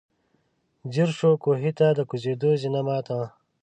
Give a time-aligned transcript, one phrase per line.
[0.93, 3.27] ځير شو، کوهي ته د کوزېدو زينه ماته وه.